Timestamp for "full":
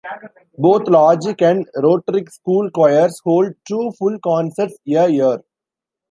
3.99-4.17